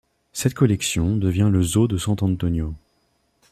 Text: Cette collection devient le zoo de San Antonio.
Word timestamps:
Cette 0.33 0.55
collection 0.55 1.15
devient 1.15 1.49
le 1.51 1.61
zoo 1.61 1.87
de 1.87 1.99
San 1.99 2.15
Antonio. 2.21 2.73